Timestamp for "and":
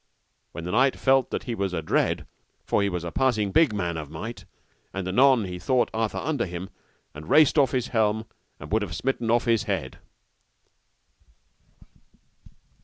4.95-5.07, 7.13-7.29, 8.59-8.71